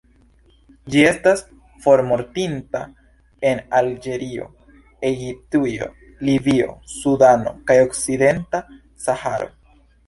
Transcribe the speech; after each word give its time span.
Ĝi 0.93 1.01
estas 1.09 1.43
formortinta 1.83 2.81
en 3.51 3.63
Alĝerio, 3.81 4.49
Egiptujo, 5.13 5.91
Libio, 6.31 6.75
Sudano 6.99 7.57
kaj 7.71 7.81
okcidenta 7.89 8.67
Saharo. 9.09 9.57